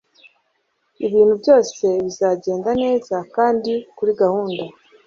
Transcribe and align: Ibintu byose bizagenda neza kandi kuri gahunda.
Ibintu 1.05 1.33
byose 1.41 1.83
bizagenda 2.03 2.69
neza 2.83 3.15
kandi 3.35 3.71
kuri 3.97 4.11
gahunda. 4.21 4.63